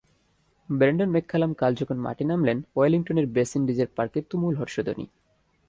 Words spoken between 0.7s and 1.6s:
Brendon McCullum